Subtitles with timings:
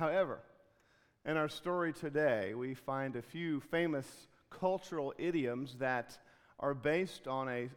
[0.00, 0.40] However,
[1.26, 4.06] in our story today, we find a few famous
[4.48, 6.16] cultural idioms that
[6.58, 7.68] are based on a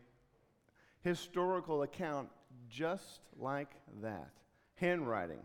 [1.01, 2.29] historical account
[2.69, 4.29] just like that.
[4.75, 5.41] Handwriting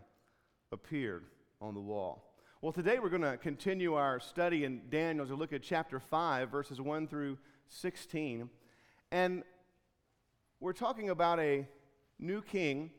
[0.71, 1.25] appeared
[1.59, 2.31] on the wall.
[2.61, 5.99] Well, today we're going to continue our study in Daniel as we look at chapter
[5.99, 7.37] 5, verses 1 through
[7.67, 8.49] 16.
[9.11, 9.43] And
[10.61, 11.67] we're talking about a
[12.19, 12.91] new king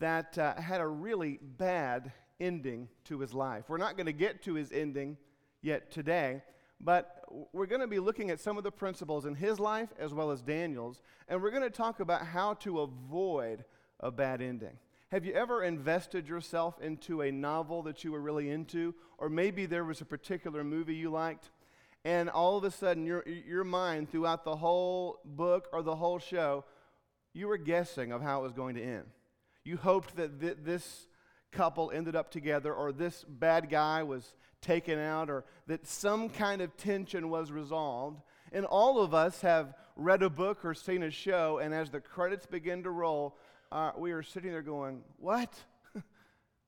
[0.00, 2.10] that uh, had a really bad
[2.40, 3.64] ending to his life.
[3.68, 5.18] We're not going to get to his ending
[5.62, 6.42] yet today,
[6.80, 10.14] but we're going to be looking at some of the principles in his life as
[10.14, 13.64] well as Daniel's, and we're going to talk about how to avoid
[14.00, 14.78] a bad ending.
[15.12, 19.66] Have you ever invested yourself into a novel that you were really into, or maybe
[19.66, 21.50] there was a particular movie you liked,
[22.04, 26.18] and all of a sudden your, your mind throughout the whole book or the whole
[26.18, 26.64] show,
[27.34, 29.06] you were guessing of how it was going to end?
[29.64, 31.08] You hoped that th- this
[31.52, 36.60] couple ended up together, or this bad guy was taken out, or that some kind
[36.60, 38.20] of tension was resolved.
[38.52, 42.00] And all of us have read a book or seen a show, and as the
[42.00, 43.36] credits begin to roll,
[43.72, 45.54] uh, we are sitting there going, What?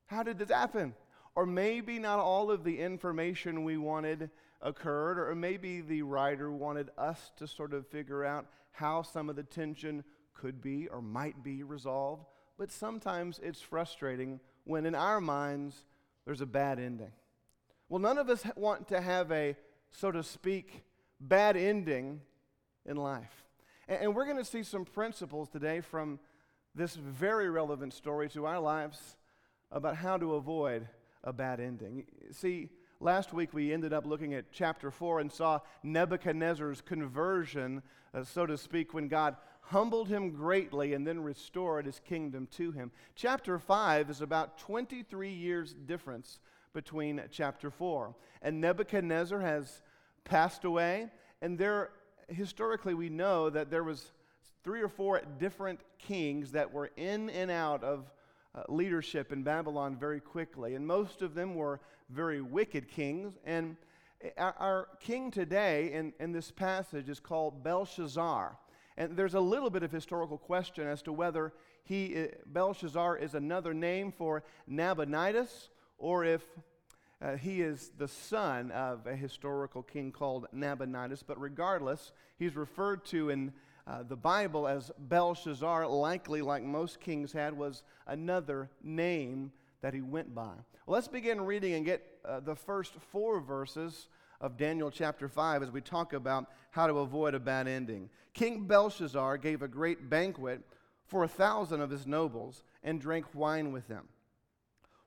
[0.05, 0.93] How did this happen?
[1.35, 4.29] Or maybe not all of the information we wanted
[4.61, 9.35] occurred, or maybe the writer wanted us to sort of figure out how some of
[9.35, 10.03] the tension
[10.33, 12.25] could be or might be resolved.
[12.57, 15.85] But sometimes it's frustrating when in our minds
[16.25, 17.11] there's a bad ending.
[17.89, 19.55] Well, none of us want to have a,
[19.91, 20.83] so to speak,
[21.19, 22.21] bad ending
[22.85, 23.43] in life.
[23.87, 26.19] And, we're going to see some principles today from
[26.73, 29.17] this very relevant story to our lives
[29.71, 30.87] about how to avoid
[31.23, 32.05] a bad ending.
[32.31, 32.69] See,
[32.99, 37.81] last week we ended up looking at chapter 4 and saw Nebuchadnezzar's conversion,
[38.13, 42.71] uh, so to speak, when God humbled him greatly, and then restored his kingdom to
[42.71, 42.91] him.
[43.15, 46.39] Chapter 5 is about 23 years difference
[46.73, 48.13] between chapter 4.
[48.41, 49.81] And Nebuchadnezzar has
[50.25, 51.09] passed away,
[51.41, 51.91] and there,
[52.27, 54.11] historically, we know that there was
[54.63, 58.11] three or four different kings that were in and out of
[58.55, 60.75] uh, leadership in Babylon very quickly.
[60.75, 61.79] And most of them were
[62.09, 63.33] very wicked kings.
[63.45, 63.75] And
[64.37, 68.57] our, our king today in, in this passage is called Belshazzar.
[68.97, 73.73] And there's a little bit of historical question as to whether he, Belshazzar is another
[73.73, 76.43] name for Nabonidus or if
[77.21, 81.23] uh, he is the son of a historical king called Nabonidus.
[81.23, 83.53] But regardless, he's referred to in
[83.87, 89.51] uh, the Bible as Belshazzar, likely, like most kings had, was another name
[89.81, 90.53] that he went by.
[90.85, 94.07] Well, let's begin reading and get uh, the first four verses
[94.43, 98.09] of Daniel chapter 5 as we talk about how to avoid a bad ending.
[98.33, 100.61] King Belshazzar gave a great banquet
[101.05, 104.09] for a thousand of his nobles and drank wine with them.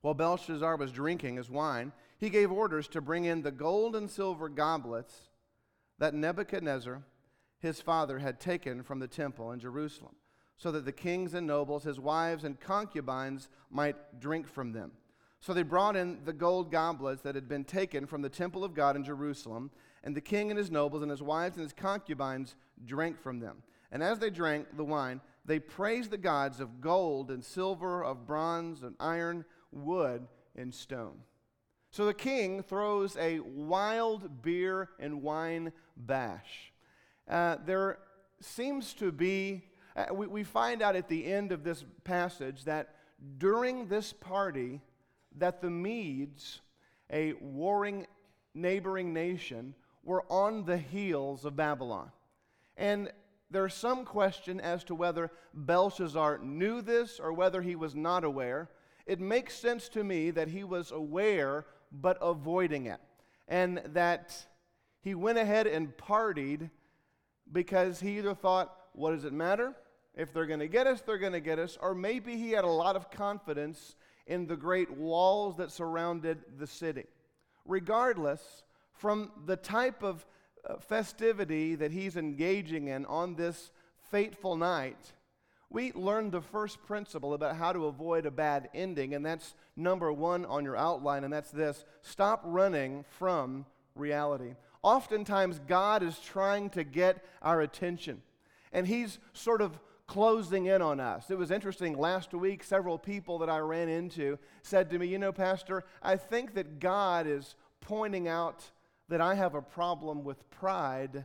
[0.01, 4.11] While Belshazzar was drinking his wine, he gave orders to bring in the gold and
[4.11, 5.29] silver goblets
[5.99, 7.03] that Nebuchadnezzar,
[7.59, 10.17] his father, had taken from the temple in Jerusalem,
[10.57, 14.93] so that the kings and nobles, his wives and concubines, might drink from them.
[15.41, 18.75] So they brought in the gold goblets that had been taken from the temple of
[18.75, 19.71] God in Jerusalem,
[20.03, 23.63] and the king and his nobles and his wives and his concubines drank from them.
[23.93, 28.27] And as they drank the wine, they praised the gods of gold and silver, of
[28.27, 30.27] bronze and iron, wood
[30.57, 31.19] and stone.
[31.91, 36.73] So the king throws a wild beer and wine bash.
[37.29, 37.99] Uh, there
[38.41, 39.65] seems to be,
[39.97, 42.95] uh, we, we find out at the end of this passage that
[43.39, 44.81] during this party,
[45.37, 46.61] that the Medes,
[47.11, 48.07] a warring
[48.55, 52.11] neighboring nation, were on the heels of Babylon.
[52.77, 53.11] And
[53.51, 58.71] there's some question as to whether Belshazzar knew this or whether he was not aware.
[59.07, 63.01] It makes sense to me that he was aware but avoiding it.
[63.49, 64.35] And that
[65.01, 66.71] he went ahead and partied
[67.53, 69.75] because he either thought, what does it matter?
[70.15, 71.79] If they're going to get us, they're going to get us.
[71.81, 73.95] Or maybe he had a lot of confidence
[74.27, 77.05] in the great walls that surrounded the city.
[77.65, 78.63] Regardless,
[78.93, 80.27] from the type of
[80.69, 83.71] uh, festivity that he's engaging in on this
[84.11, 85.13] fateful night,
[85.69, 90.13] we learned the first principle about how to avoid a bad ending, and that's number
[90.13, 94.55] one on your outline, and that's this stop running from reality.
[94.83, 98.23] Oftentimes, God is trying to get our attention,
[98.73, 101.31] and He's sort of closing in on us.
[101.31, 101.99] It was interesting.
[101.99, 106.17] Last week, several people that I ran into said to me, You know, Pastor, I
[106.17, 108.65] think that God is pointing out
[109.09, 111.25] that I have a problem with pride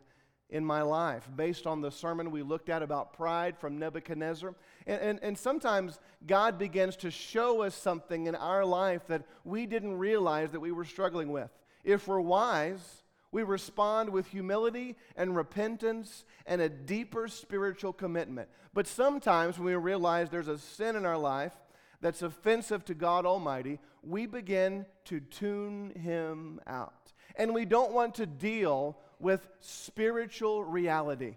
[0.49, 4.53] in my life based on the sermon we looked at about pride from Nebuchadnezzar.
[4.85, 5.97] And, and, and, sometimes
[6.27, 10.73] God begins to show us something in our life that we didn't realize that we
[10.73, 11.49] were struggling with.
[11.85, 18.49] If we're wise, we respond with humility and repentance and a deeper spiritual commitment.
[18.73, 21.53] But sometimes when we realize there's a sin in our life
[22.01, 27.13] that's offensive to God Almighty, we begin to tune Him out.
[27.35, 31.35] And we don't want to deal with spiritual reality.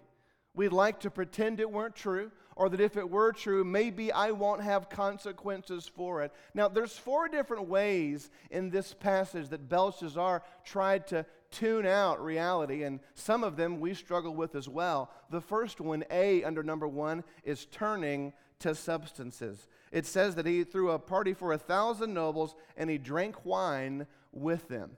[0.55, 4.31] We'd like to pretend it weren't true, or that if it were true, maybe I
[4.31, 6.31] won't have consequences for it.
[6.53, 12.83] Now, there's four different ways in this passage that Belshazzar tried to tune out reality,
[12.83, 15.09] and some of them we struggle with as well.
[15.29, 19.67] The first one, A, under number one, is turning to substances.
[19.91, 24.07] It says that he threw a party for a thousand nobles and he drank wine
[24.31, 24.91] with them.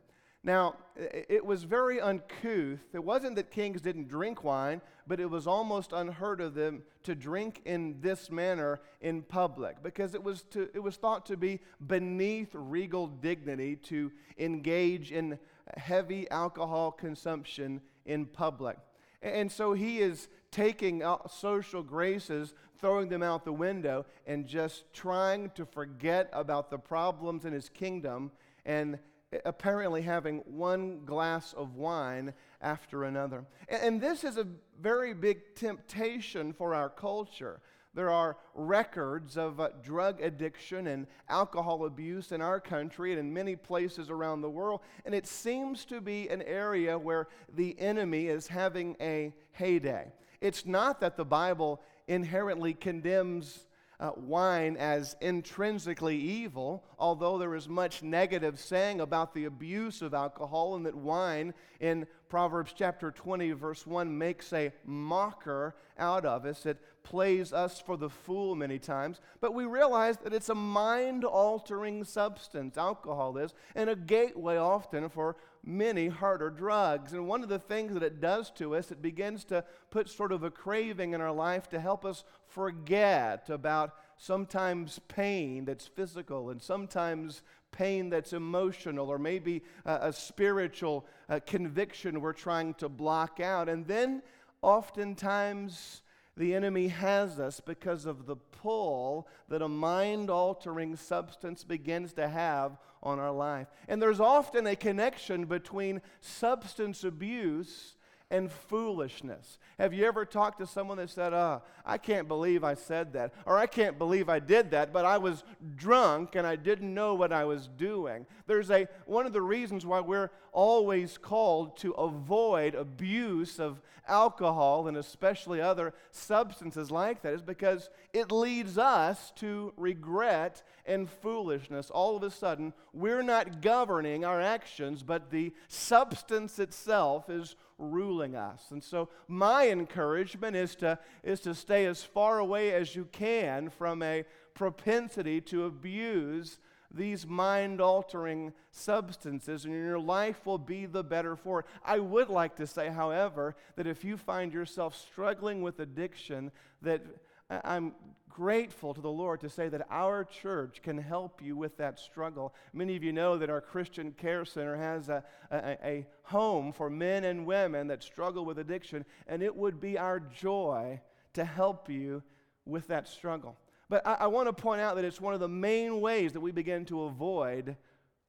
[0.44, 2.80] Now, it was very uncouth.
[2.94, 7.16] It wasn't that kings didn't drink wine, but it was almost unheard of them to
[7.16, 11.60] drink in this manner in public because it was, to, it was thought to be
[11.86, 15.38] beneath regal dignity to engage in
[15.76, 18.78] heavy alcohol consumption in public.
[19.22, 25.50] And so he is taking social graces, throwing them out the window, and just trying
[25.56, 28.32] to forget about the problems in his kingdom
[28.66, 29.00] and
[29.46, 33.46] apparently having one glass of wine after another.
[33.68, 34.48] And, this is a
[34.82, 37.62] very big temptation for our culture.
[37.94, 43.34] There are records of uh, drug addiction and alcohol abuse in our country and in
[43.34, 44.82] many places around the world.
[45.04, 50.12] And it seems to be an area where the enemy is having a heyday.
[50.42, 53.66] It's not that the Bible inherently condemns
[54.00, 60.14] uh, wine as intrinsically evil, although there is much negative saying about the abuse of
[60.14, 66.46] alcohol, and that wine in Proverbs chapter 20, verse 1, makes a mocker out of
[66.46, 66.66] us.
[66.66, 71.24] It plays us for the fool many times, but we realize that it's a mind
[71.24, 77.14] altering substance, alcohol is, and a gateway often for many harder drugs.
[77.14, 80.32] And one of the things that it does to us, it begins to put sort
[80.32, 86.50] of a craving in our life to help us forget about sometimes pain that's physical
[86.50, 93.40] and sometimes pain that's emotional or maybe a, spiritual uh, conviction we're trying to block
[93.40, 93.70] out.
[93.70, 94.22] And then
[94.62, 96.02] oftentimes
[96.36, 102.28] the enemy has us because of the pull that a mind altering substance begins to
[102.28, 103.68] have on our life.
[103.88, 107.96] And there's often a connection between substance abuse
[108.30, 109.58] and foolishness.
[109.80, 113.34] Have you ever talked to someone that said, Oh, I can't believe I said that,
[113.46, 115.44] or I can't believe I did that, but I was
[115.76, 118.26] drunk and I didn't know what I was doing?
[118.46, 124.88] There's a one of the reasons why we're always called to avoid abuse of alcohol
[124.88, 131.90] and especially other substances like that is because it leads us to regret and foolishness.
[131.90, 138.36] All of a sudden, we're not governing our actions, but the substance itself is ruling
[138.36, 138.66] us.
[138.72, 143.70] And so my encouragement is to, is to stay as far away as you can
[143.70, 146.60] from a propensity to abuse
[146.94, 151.66] these mind altering substances, and your life will be the better for it.
[151.84, 156.52] I would like to say, however, that if you find yourself struggling with addiction,
[156.82, 157.02] that
[157.50, 157.94] I'm
[158.38, 162.54] grateful to the Lord to say that our church can help you with that struggle.
[162.72, 166.88] Many of you know that our Christian Care Center has a, a, a, home for
[166.88, 171.02] men and women that struggle with addiction, and it would be our joy
[171.34, 172.22] to help you
[172.64, 173.58] with that struggle.
[173.90, 176.40] But I, I want to point out that it's one of the main ways that
[176.40, 177.76] we begin to avoid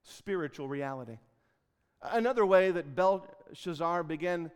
[0.05, 1.19] spiritual reality.
[2.01, 4.51] Another way that Belshazzar began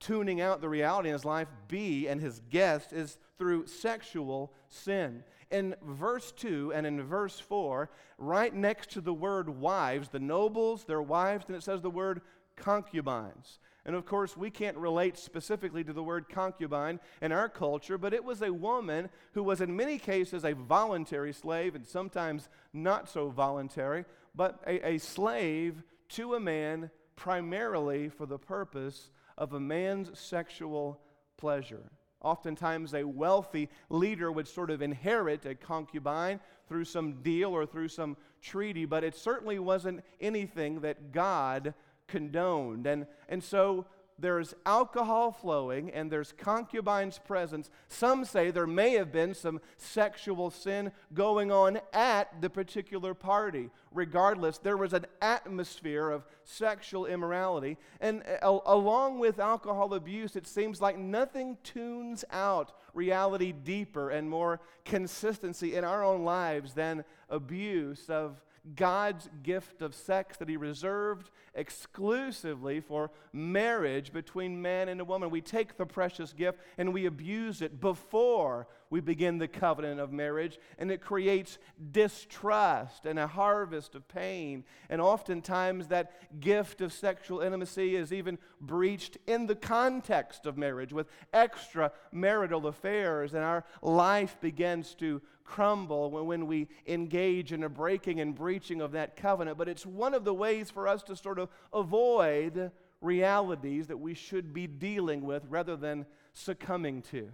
[0.00, 5.24] tuning out the reality in his life, B, and his guest, is through sexual sin.
[5.50, 10.84] In verse 2 and in verse 4, right next to the word wives, the nobles,
[10.84, 12.20] their wives, and it says the word
[12.56, 13.58] concubines.
[13.84, 18.12] And of course, we can't relate specifically to the word concubine in our culture, but
[18.12, 23.08] it was a woman who was, in many cases, a voluntary slave and sometimes not
[23.08, 29.60] so voluntary, but a, a slave to a man primarily for the purpose of a
[29.60, 31.00] man's sexual
[31.38, 31.90] pleasure.
[32.20, 37.88] Oftentimes, a wealthy leader would sort of inherit a concubine through some deal or through
[37.88, 41.72] some treaty, but it certainly wasn't anything that God
[42.08, 42.86] condoned.
[42.86, 43.86] And, and so
[44.18, 47.70] there's alcohol flowing and there's concubines' presence.
[47.88, 53.70] Some say there may have been some sexual sin going on at the particular party.
[53.92, 57.78] Regardless, there was an atmosphere of sexual immorality.
[58.00, 64.28] And uh, along with alcohol abuse, it seems like nothing tunes out reality deeper and
[64.28, 68.42] more consistency in our own lives than abuse of
[68.74, 75.30] God's gift of sex that He reserved exclusively for marriage between man and a woman.
[75.30, 80.12] We take the precious gift and we abuse it before we begin the covenant of
[80.12, 81.58] marriage, and it creates
[81.90, 84.64] distrust and a harvest of pain.
[84.88, 90.92] And oftentimes, that gift of sexual intimacy is even breached in the context of marriage
[90.92, 97.68] with extra marital affairs, and our life begins to crumble when, we engage in a
[97.68, 99.56] breaking and breaching of that covenant.
[99.56, 104.12] But it's one of the ways for us to sort of avoid realities that we
[104.12, 107.30] should be dealing with rather than succumbing to.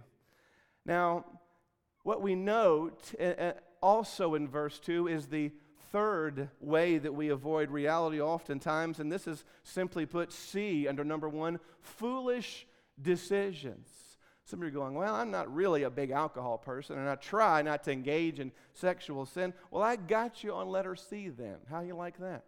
[0.85, 1.25] Now,
[2.03, 5.51] what we note uh, uh, also in verse 2 is the
[5.91, 11.27] third way that we avoid reality oftentimes, and this is simply put C under number
[11.27, 12.65] one foolish
[13.01, 14.04] decisions.
[14.45, 17.15] Some of you are going, Well, I'm not really a big alcohol person, and I
[17.15, 19.53] try not to engage in sexual sin.
[19.71, 21.55] Well, I got you on letter C then.
[21.69, 22.45] How you like that?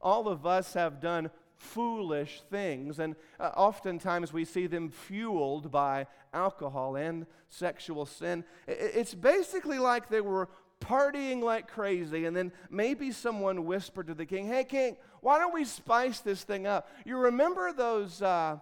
[0.00, 1.30] All of us have done
[1.60, 2.98] foolish things.
[2.98, 8.44] And uh, oftentimes we see them fueled by alcohol and sexual sin.
[8.66, 10.48] It's basically like they were
[10.80, 15.52] partying like crazy, and then maybe someone whispered to the king, Hey, king, why don't
[15.52, 16.88] we spice this thing up?
[17.04, 18.22] You remember those.
[18.22, 18.58] Uh,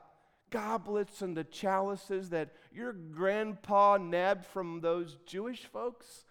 [0.51, 6.25] goblets and the chalices that your grandpa nabbed from those Jewish folks?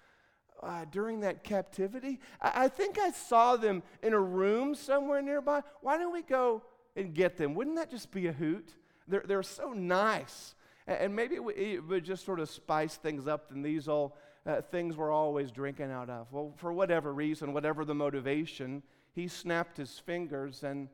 [0.61, 2.19] uh, during that captivity.
[2.41, 5.61] I, I think I saw them in a room somewhere nearby.
[5.81, 6.63] Why don't we go
[6.95, 7.55] and get them?
[7.55, 8.73] Wouldn't that just be a hoot?
[9.07, 10.55] They're, they're so nice.
[10.87, 14.95] And, maybe it would just sort of spice things up than these all uh, things
[14.95, 16.31] we're always drinking out of.
[16.31, 18.81] Well, for whatever reason, whatever the motivation,
[19.13, 20.87] he snapped his fingers and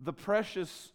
[0.00, 0.92] the precious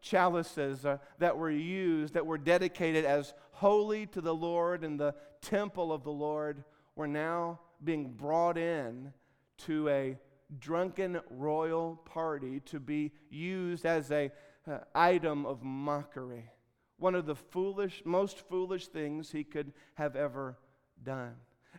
[0.00, 5.14] chalices uh, that were used, that were dedicated as holy to the Lord in the
[5.40, 6.64] temple of the Lord,
[6.96, 9.12] were now being brought in
[9.58, 10.18] to a
[10.58, 14.30] drunken royal party to be used as a
[14.70, 16.50] uh, item of mockery.
[16.98, 20.58] One of the foolish most foolish things he could have ever
[21.02, 21.34] done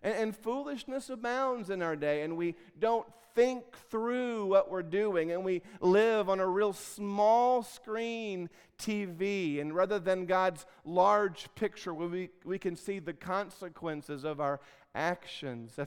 [0.06, 5.34] and, and, foolishness abounds in our day and we don't think through what we're doing
[5.34, 11.94] and we live on a real small screen tv and rather than god's large picture
[11.94, 14.62] where we, we can see the consequences of our
[14.96, 15.78] actions.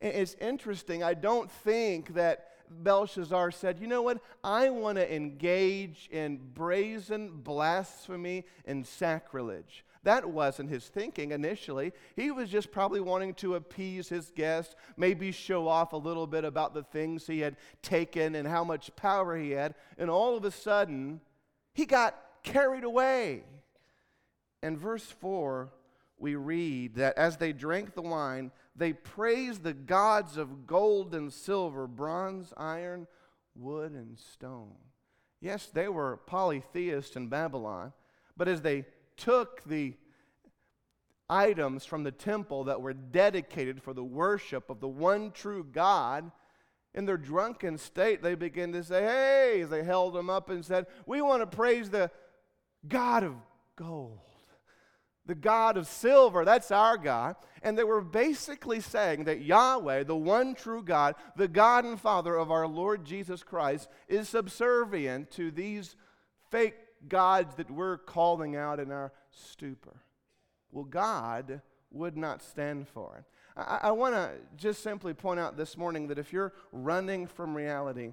[0.00, 1.02] It's interesting.
[1.02, 4.20] I don't think that Belshazzar said, You know what?
[4.44, 9.84] I want to engage in brazen blasphemy and sacrilege.
[10.06, 11.92] That wasn't his thinking initially.
[12.14, 16.44] He was just probably wanting to appease his guests, maybe show off a little bit
[16.44, 19.74] about the things he had taken and how much power he had.
[19.98, 21.20] And all of a sudden,
[21.74, 23.42] he got carried away.
[24.62, 25.72] And verse 4
[26.18, 31.32] we read that as they drank the wine, they praised the gods of gold and
[31.32, 33.08] silver, bronze, iron,
[33.56, 34.76] wood, and stone.
[35.40, 37.92] Yes, they were polytheists in Babylon,
[38.36, 38.84] but as they
[39.16, 39.94] took the
[41.28, 46.30] items from the temple that were dedicated for the worship of the one true God,
[46.94, 50.64] in their drunken state, they began to say, Hey, as they held them up and
[50.64, 52.10] said, We want to praise the
[52.88, 53.34] God of
[53.76, 54.20] gold
[55.26, 57.36] the God of silver, that's our God.
[57.62, 62.36] And they were basically saying that Yahweh, the one true God, the God and Father
[62.36, 65.96] of our Lord Jesus Christ, is subservient to these
[66.50, 66.76] fake
[67.08, 70.02] gods that we're calling out in our stupor.
[70.70, 71.60] Well, God
[71.90, 73.24] would not stand for it.
[73.56, 77.56] I, I want to just simply point out this morning that if you're running from
[77.56, 78.12] reality,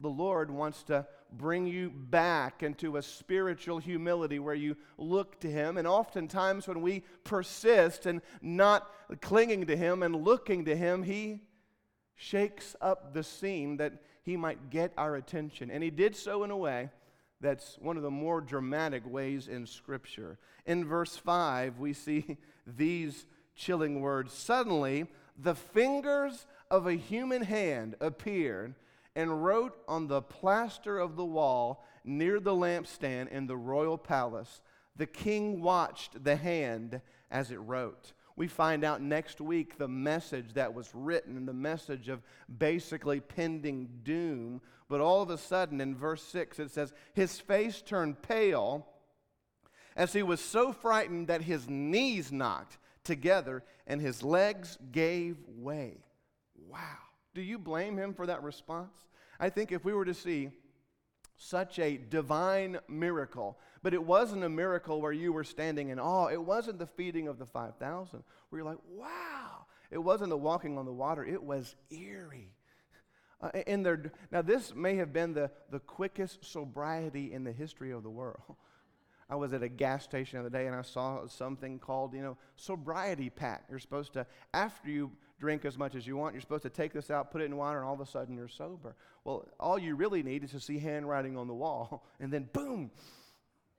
[0.00, 5.50] the Lord wants to bring you back into a spiritual humility where you look to
[5.50, 5.76] Him.
[5.76, 8.90] And oftentimes, when we persist in not
[9.20, 11.42] clinging to Him and looking to Him, He
[12.14, 15.70] shakes up the scene that He might get our attention.
[15.70, 16.90] And He did so in a way
[17.40, 20.38] that's one of the more dramatic ways in Scripture.
[20.66, 27.94] In verse 5, we see these chilling words Suddenly, the fingers of a human hand
[28.00, 28.74] appeared
[29.14, 34.60] and wrote on the plaster of the wall near the lampstand in the royal palace.
[34.96, 38.12] The king watched the hand as it wrote.
[38.38, 42.22] We find out next week the message that was written and the message of
[42.56, 44.60] basically pending doom.
[44.88, 48.86] But all of a sudden, in verse 6, it says, His face turned pale
[49.96, 55.96] as he was so frightened that his knees knocked together and his legs gave way.
[56.54, 56.78] Wow.
[57.34, 58.94] Do you blame him for that response?
[59.40, 60.50] I think if we were to see
[61.36, 66.28] such a divine miracle, but it wasn't a miracle where you were standing in awe.
[66.28, 69.66] It wasn't the feeding of the 5,000 where you're like, wow.
[69.90, 72.52] It wasn't the walking on the water, it was eerie.
[73.40, 77.92] Uh, in their, now, this may have been the, the quickest sobriety in the history
[77.92, 78.42] of the world.
[79.30, 82.22] I was at a gas station the other day and I saw something called, you
[82.22, 83.64] know, sobriety pack.
[83.70, 86.92] You're supposed to, after you drink as much as you want, you're supposed to take
[86.92, 88.96] this out, put it in water, and all of a sudden you're sober.
[89.24, 92.90] Well, all you really need is to see handwriting on the wall, and then boom,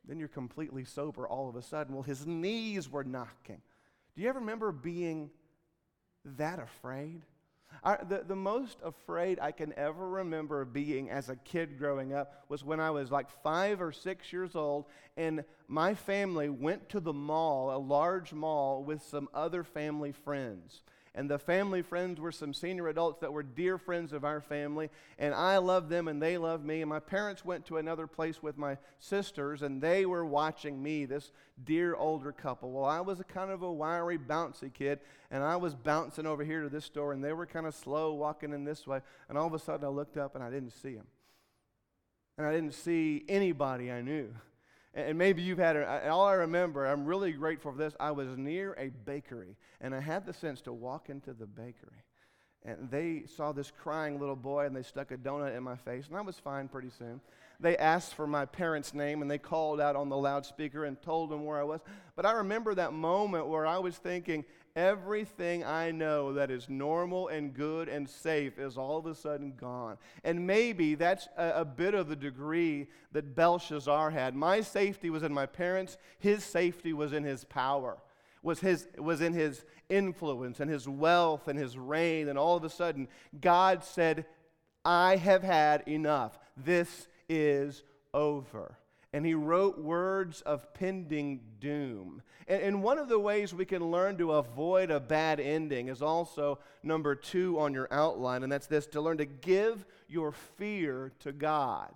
[0.10, 1.94] then you're completely sober all of a sudden.
[1.94, 3.62] Well, his knees were knocking.
[4.16, 5.30] Do you ever remember being
[6.25, 7.22] that afraid?
[7.84, 12.46] I, the, the most afraid I can ever remember being as a kid growing up
[12.50, 14.86] was when I was like five or six years old,
[15.16, 20.82] and my family went to the mall, a large mall, with some other family friends.
[21.16, 24.89] And the family friends were some senior adults that were dear friends of our family.
[25.18, 26.82] And I loved them and they loved me.
[26.82, 31.06] And my parents went to another place with my sisters and they were watching me,
[31.06, 31.32] this
[31.63, 32.72] dear older couple.
[32.72, 35.00] Well, I was a kind of a wiry, bouncy kid.
[35.32, 38.13] And I was bouncing over here to this store and they were kind of slow
[38.13, 39.01] walking in this way.
[39.30, 41.08] And all of a sudden I looked up and I didn't see them.
[42.38, 44.34] And I didn't see anybody I knew.
[45.08, 47.94] And maybe you've had, a, all I remember, I'm really grateful for this.
[48.00, 52.03] I was near a bakery, and I had the sense to walk into the bakery.
[52.65, 56.08] And they saw this crying little boy, and they stuck a donut in my face,
[56.08, 57.22] and I was fine pretty soon.
[57.62, 61.29] They asked for my parents' name, and they called out on the loudspeaker and told
[61.29, 61.79] them where I was.
[62.15, 64.44] But I remember that moment where I was thinking,
[64.80, 69.54] everything I know that is normal and good and safe is all of a sudden
[69.60, 69.98] gone.
[70.24, 74.36] And maybe that's a, a, bit of the degree that Belshazzar had.
[74.36, 77.98] My safety was in my parents, his safety was in his power.
[78.42, 82.64] Was, his, was in his influence and his wealth and his reign, and all of
[82.64, 83.10] a sudden,
[83.42, 84.26] God said,
[84.86, 86.40] I have had enough.
[86.56, 87.84] This is
[88.14, 88.78] over
[89.12, 92.22] and he wrote words of pending doom.
[92.48, 96.01] And, and, one of the ways we can learn to avoid a bad ending is
[96.01, 101.12] also number two on your outline, and that's this to learn to give your fear
[101.20, 101.92] to God.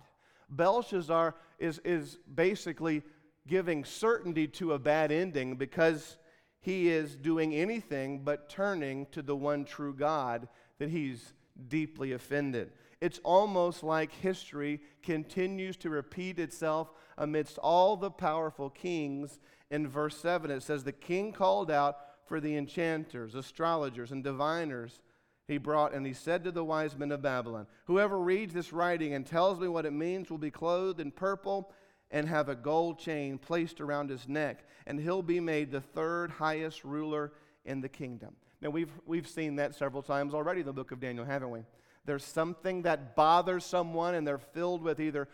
[0.50, 3.02] Belshazzar is, is basically
[3.46, 6.16] giving certainty to a bad ending because
[6.60, 10.48] he is doing anything but turning to the one true God
[10.78, 11.32] that he's
[11.68, 12.72] deeply offended.
[13.00, 19.38] It's almost like history continues to repeat itself amidst all the powerful kings.
[19.70, 21.96] In verse 7, it says, The king called out
[22.26, 25.00] for the enchanters, astrologers, and diviners
[25.46, 29.12] he brought, and he said to the wise men of Babylon, Whoever reads this writing
[29.12, 31.70] and tells me what it means will be clothed in purple
[32.10, 36.30] and have a gold chain placed around his neck, and he'll be made the third
[36.30, 37.32] highest ruler
[37.64, 38.34] in the kingdom.
[38.62, 41.60] Now, we've, we've seen that several times already in the book of Daniel, haven't we?
[42.06, 45.28] There's something that bothers someone, and they're filled with either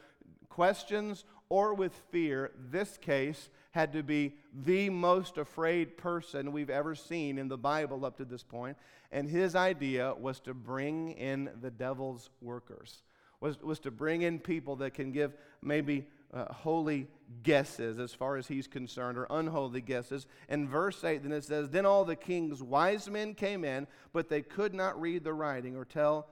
[0.49, 2.53] questions or with fear.
[2.71, 4.35] This case had to be
[4.65, 8.79] the most afraid person we've ever seen in the Bible up to this point.
[9.13, 13.03] And his idea was to bring in the devil's workers,
[13.41, 17.09] was, was to bring in people that can give maybe uh, holy
[17.43, 20.27] guesses as far as he's concerned, or unholy guesses.
[20.49, 24.29] In verse 8, then it says, Then all the king's wise men came in, but
[24.29, 26.29] they could not read the writing or tell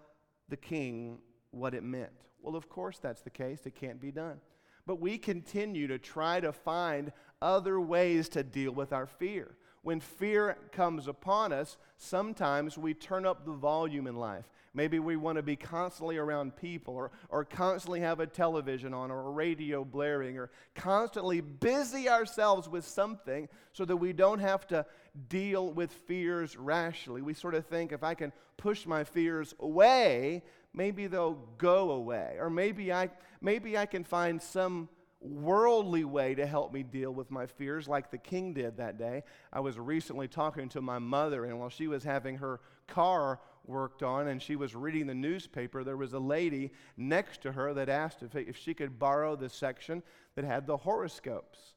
[0.49, 1.19] the king
[1.51, 2.13] what it meant.
[2.41, 3.67] Well, of course, that's the case.
[3.67, 4.41] It can't be done.
[4.89, 9.55] But we continue to try to find other ways to deal with our fear.
[9.83, 14.47] When fear comes upon us, sometimes we turn up the volume in life.
[14.73, 19.11] Maybe we want to be constantly around people or, or constantly have a television on
[19.11, 24.67] or a radio blaring or constantly busy ourselves with something so that we don't have
[24.69, 24.87] to
[25.29, 27.21] deal with fears rationally.
[27.21, 32.37] We sort of think if I can push my fears away, maybe they'll go away.
[32.39, 34.89] Or maybe I, maybe I can find some
[35.21, 39.25] worldly way to help me deal with my fears, like the king did that day.
[39.53, 44.03] I was recently talking to my mother, and while she was having her car worked
[44.03, 47.89] on and she was reading the newspaper, there was a lady next to her that
[47.89, 50.03] asked if, if she could borrow the section
[50.37, 51.75] that had the horoscopes.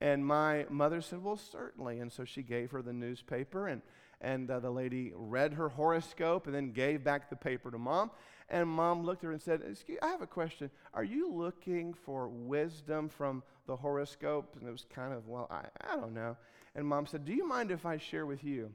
[0.00, 2.00] And my mother said, Well, certainly.
[2.00, 3.82] And so she gave her the newspaper, and,
[4.20, 8.10] and uh, the lady read her horoscope and then gave back the paper to mom.
[8.48, 10.70] And mom looked at her and said, Excuse, I have a question.
[10.92, 14.56] Are you looking for wisdom from the horoscope?
[14.58, 16.36] And it was kind of, well, I, I don't know.
[16.74, 18.72] And mom said, Do you mind if I share with you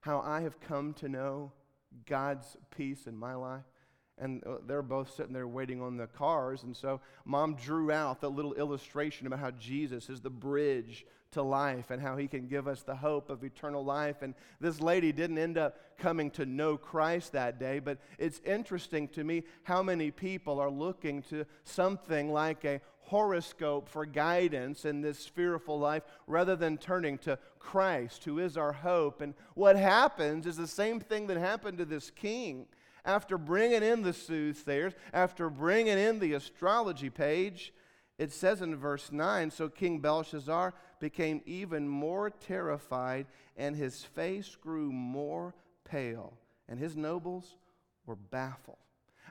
[0.00, 1.52] how I have come to know
[2.06, 3.64] God's peace in my life?
[4.18, 6.62] And uh, they're both sitting there waiting on the cars.
[6.62, 11.42] And so mom drew out the little illustration about how Jesus is the bridge to
[11.42, 14.22] life and how he can give us the hope of eternal life.
[14.22, 19.08] And this lady didn't end up coming to know Christ that day, but it's interesting
[19.08, 25.00] to me how many people are looking to something like a horoscope for guidance in
[25.00, 29.20] this fearful life rather than turning to Christ, who is our hope.
[29.20, 32.66] And what happens is the same thing that happened to this king
[33.06, 37.72] after bringing in the soothsayers, after bringing in the astrology page,
[38.18, 44.56] it says in verse 9 So King Belshazzar became even more terrified, and his face
[44.56, 46.34] grew more pale,
[46.68, 47.56] and his nobles
[48.06, 48.76] were baffled.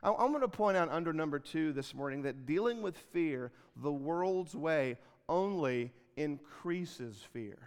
[0.04, 3.52] I, am going to point out under number two this morning that dealing with fear
[3.76, 7.58] the world's way only increases fear.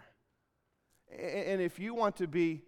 [1.11, 2.61] And if you want to be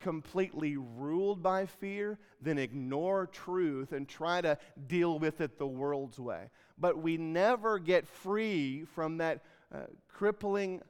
[0.00, 6.18] completely ruled by fear, then ignore truth and try to deal with it the world's
[6.18, 6.50] way.
[6.78, 9.42] But we never get free from that
[9.74, 10.82] uh, crippling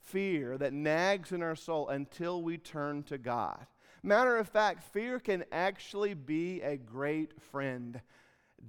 [0.00, 3.66] fear that nags in our soul until we turn to God.
[4.02, 8.00] Matter of fact, fear can actually be a great friend.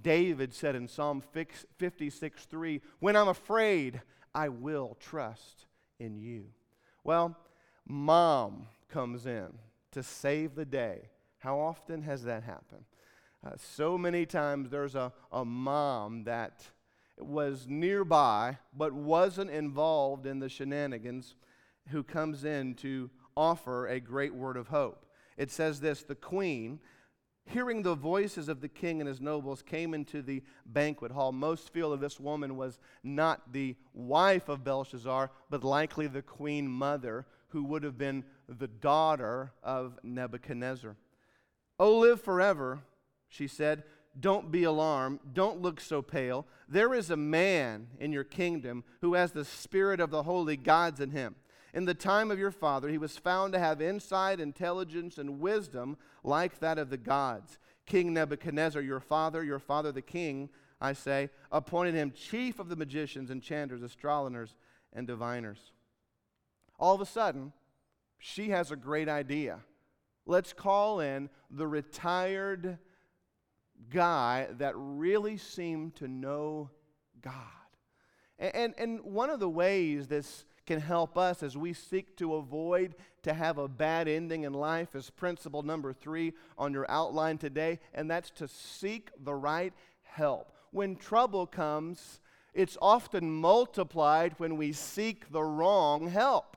[0.00, 1.22] David said in Psalm
[1.78, 4.00] 56 3, When I'm afraid,
[4.34, 5.66] I will trust
[5.98, 6.46] in you.
[7.04, 7.36] Well,
[7.86, 9.52] mom comes in
[9.94, 11.08] to save the day.
[11.38, 12.84] How often has that happened?
[13.44, 16.64] Uh, so many times there's a, a mom that
[17.18, 21.36] was nearby but wasn't involved in the shenanigans
[21.90, 25.06] who comes in to offer a great word of hope.
[25.36, 26.80] It says this the queen,
[27.46, 31.30] hearing the voices of the king and his nobles, came into the banquet hall.
[31.30, 36.66] Most feel that this woman was not the wife of Belshazzar, but likely the queen
[36.66, 40.96] mother who would have been the daughter of Nebuchadnezzar.
[41.78, 42.80] Oh, live forever,
[43.28, 43.84] she said.
[44.18, 45.20] Don't be alarmed.
[45.32, 46.46] Don't look so pale.
[46.68, 51.00] There is a man in your kingdom who has the spirit of the holy gods
[51.00, 51.34] in him.
[51.72, 55.96] In the time of your father, he was found to have insight, intelligence, and wisdom
[56.22, 57.58] like that of the gods.
[57.86, 60.48] King Nebuchadnezzar, your father, your father the king,
[60.80, 64.54] I say, appointed him chief of the magicians, enchanters, astrologers,
[64.92, 65.72] and diviners
[66.78, 67.52] all of a sudden,
[68.26, 69.58] she has a great idea.
[70.24, 72.78] Let's call in the retired
[73.90, 76.70] guy that really seemed to know
[77.20, 77.34] God.
[78.38, 82.36] And, and, and, one of the ways this can help us as we seek to
[82.36, 87.36] avoid to have a bad ending in life is principle number three on your outline
[87.36, 90.50] today, and that's to seek the right help.
[90.70, 92.20] When trouble comes,
[92.54, 96.53] it's often multiplied when we seek the wrong help.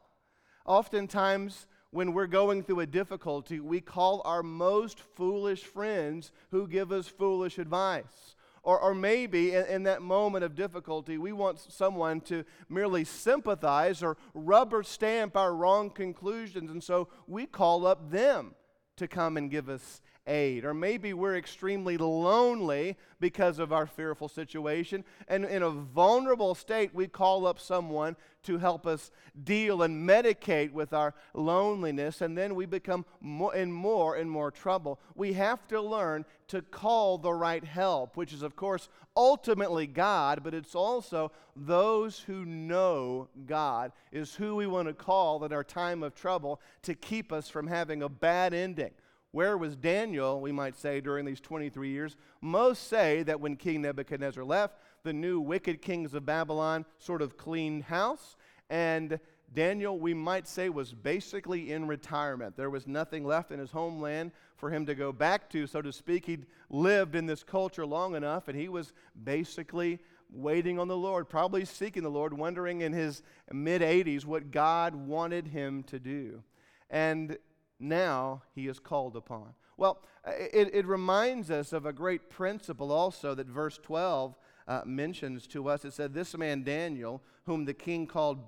[0.67, 6.91] Oftentimes, when we're going through a difficulty, we call our most foolish friends who give
[6.91, 8.35] us foolish advice.
[8.63, 14.03] Or, or maybe in, in, that moment of difficulty, we want someone to merely sympathize
[14.03, 18.55] or rubber stamp our wrong conclusions, and so we call up them
[18.97, 20.65] to come and give us aid.
[20.65, 25.03] Or maybe we're extremely lonely because of our fearful situation.
[25.27, 29.11] And in a vulnerable state, we call up someone to help us
[29.43, 32.21] deal and medicate with our loneliness.
[32.21, 34.99] And then we become more in more and more trouble.
[35.15, 38.87] We have to learn to call the right help, which is, of course,
[39.17, 45.43] ultimately God, but it's also those who know God, is who we want to call
[45.43, 48.91] in our time of trouble to keep us from having a bad ending.
[49.37, 52.17] Where was Daniel, we might say, during these 23 years?
[52.41, 57.37] Most say that when King Nebuchadnezzar left, the new wicked kings of Babylon sort of
[57.37, 58.35] cleaned house,
[58.71, 59.19] and
[59.53, 62.57] Daniel, we might say, was basically in retirement.
[62.57, 65.93] There was nothing left in his homeland for him to go back to, so to
[65.93, 66.25] speak.
[66.25, 68.91] He'd lived in this culture long enough, and he was
[69.23, 69.99] basically
[70.31, 73.21] waiting on the Lord, probably seeking the Lord, wondering in his
[73.53, 76.41] mid 80s what God wanted him to do.
[76.89, 77.37] And
[77.79, 79.53] now he is called upon.
[79.77, 84.35] Well, it, it reminds us of a great principle also that verse 12
[84.67, 85.85] uh, mentions to us.
[85.85, 88.39] It said, This man Daniel, whom the king called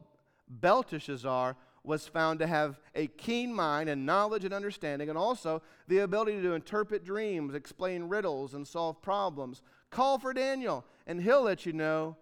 [0.50, 6.00] Belteshazzar, was found to have a keen mind and knowledge and understanding, and also the
[6.00, 9.62] ability to interpret dreams, explain riddles, and solve problems.
[9.89, 12.18] Call for Daniel, and he'll let you know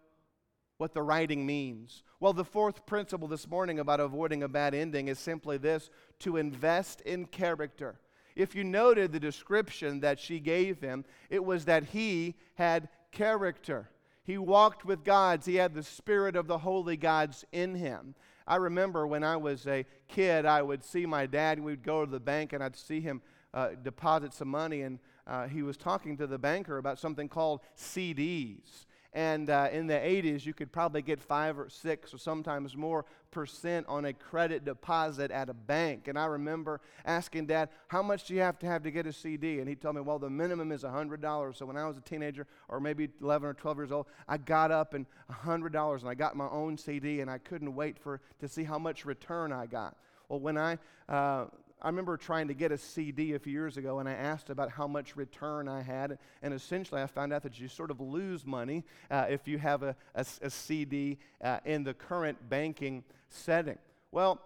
[0.78, 2.04] what the writing means.
[2.20, 6.38] Well, the fourth principle this morning about avoiding a bad ending is simply this to
[6.38, 8.00] invest in character.
[8.36, 13.90] If you noted the description that she gave him, it was that he had character.
[14.24, 18.14] He walked with gods, he had the spirit of the holy gods in him.
[18.46, 22.12] I remember when I was a kid, I would see my dad, we'd go to
[22.12, 23.22] the bank, and I'd see him
[23.54, 27.62] uh, deposit some money, and uh, he was talking to the banker about something called
[27.78, 28.86] CDs.
[29.14, 33.06] And uh, in the 80s, you could probably get five or six or sometimes more
[33.32, 36.08] percent on a credit deposit at a bank.
[36.08, 39.14] And I remember asking dad, How much do you have to have to get a
[39.14, 39.60] CD?
[39.60, 41.56] And he told me, Well, the minimum is $100.
[41.56, 44.72] So when I was a teenager, or maybe 11 or 12 years old, I got
[44.72, 48.48] up and $100 and I got my own CD and I couldn't wait for, to
[48.48, 49.96] see how much return I got.
[50.30, 51.46] Well, when I uh,
[51.82, 54.72] I remember trying to get a CD a few years ago, and I asked about
[54.72, 56.18] how much return I had.
[56.42, 59.84] And essentially, I found out that you sort of lose money uh, if you have
[59.84, 63.78] a, a, a CD uh, in the current banking setting.
[64.12, 64.42] Well,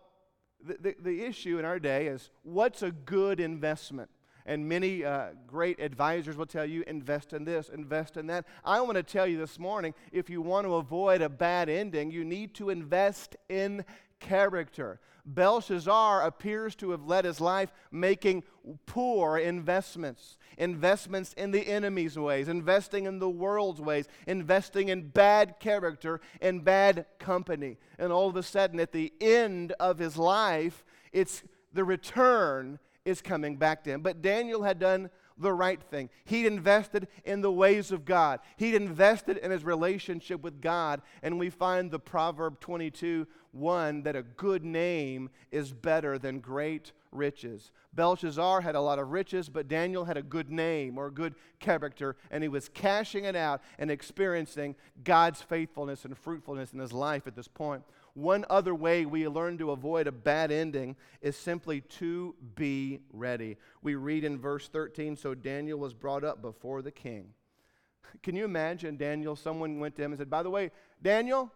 [0.62, 4.10] the, the, the, issue in our day is what's a good investment?
[4.46, 8.46] And many uh, great advisors will tell you invest in this, invest in that.
[8.66, 12.12] I want to tell you this morning if you want to avoid a bad ending,
[12.12, 13.86] you need to invest in
[14.22, 15.02] character.
[15.26, 18.44] Belshazzar appears to have led his life making
[18.86, 25.60] poor investments, investments in the enemy's ways, investing in the world's ways, investing in bad
[25.60, 27.78] character and bad company.
[28.00, 33.22] And all of a sudden, at the end of his life, it's the return is
[33.22, 34.02] coming back to him.
[34.02, 35.10] But Daniel had done
[35.42, 36.10] the right thing.
[36.26, 38.40] He'd invested in the ways of God.
[38.58, 41.02] He'd invested in his relationship with God.
[41.22, 46.94] And we find the Proverb 22 1 that a good name is better than great
[47.12, 47.72] riches.
[47.94, 51.36] Belshazzar had a lot of riches, but Daniel had a good name or a good
[51.60, 56.94] character, and he was cashing it out and experiencing God's faithfulness and fruitfulness in his
[56.94, 57.84] life at this point.
[58.14, 63.58] One other way we learn to avoid a bad ending is simply to be ready.
[63.82, 67.34] We read in verse 13 So Daniel was brought up before the king.
[68.24, 69.36] Can you imagine Daniel?
[69.36, 70.72] Someone went to him and said, By the way,
[71.02, 71.52] Daniel,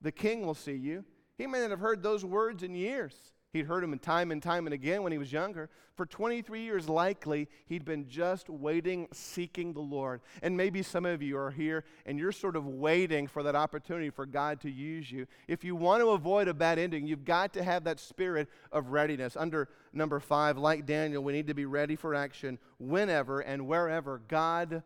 [0.00, 1.04] the king will see you.
[1.38, 3.14] He may not have heard those words in years.
[3.52, 5.68] He'd heard him time and time and again when he was younger.
[5.94, 10.22] For 23 years, likely, he'd been just waiting, seeking the Lord.
[10.42, 14.08] And maybe some of you are here and you're sort of waiting for that opportunity
[14.08, 15.26] for God to use you.
[15.48, 18.88] If you want to avoid a bad ending, you've got to have that spirit of
[18.88, 19.36] readiness.
[19.36, 24.22] Under number five, like Daniel, we need to be ready for action whenever and wherever
[24.28, 24.82] God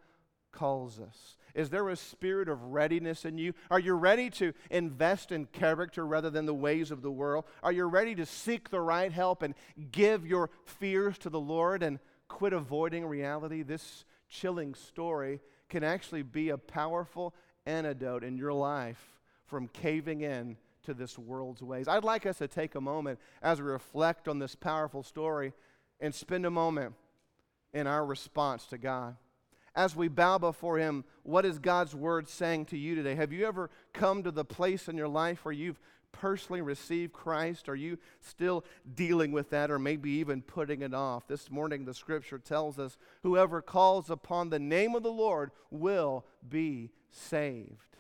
[0.51, 1.37] calls us.
[1.57, 3.55] Is there a spirit of readiness in you?
[3.71, 7.47] Are you ready to invest in character rather than the ways of the world?
[7.62, 9.55] Are you ready to seek the right help and
[9.90, 13.62] give your fears to the Lord and quit avoiding reality?
[13.62, 15.40] This chilling story
[15.71, 21.62] can actually be a powerful antidote in your life from caving in to this world's
[21.62, 21.88] ways.
[21.88, 25.55] I'd like us to take a moment as we reflect on this powerful story
[26.01, 26.95] and spend a moment
[27.73, 29.16] in our response to God
[29.77, 33.15] as we bow before Him, what is God's Word saying to you today?
[33.15, 35.79] Have you ever come to the place in your life where you've
[36.12, 37.69] personally received Christ?
[37.69, 41.29] Are you still dealing with that or maybe even putting it off?
[41.29, 46.25] This morning, the scripture tells us whoever calls upon the name of the Lord will
[46.49, 47.96] be saved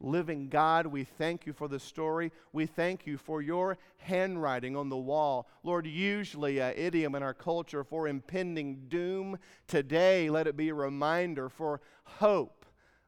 [0.00, 2.32] living God, we thank you for the story.
[2.52, 5.48] We thank you for your handwriting on the wall.
[5.62, 9.38] Lord, usually an idiom in our culture for impending doom.
[9.66, 12.66] Today, let it be a reminder for hope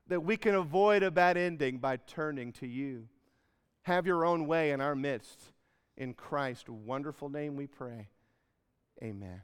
[0.09, 3.09] that we can avoid a bad ending by turning to you.
[3.83, 5.53] Have your own way in our midst.
[5.96, 8.09] In Christ's wonderful name we pray.
[9.03, 9.42] Amen.